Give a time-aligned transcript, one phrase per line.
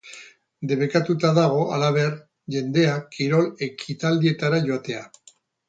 [0.69, 2.17] Debekatuta dago, halaber,
[2.55, 5.07] jendeak kirol-ekitaldietara joatea.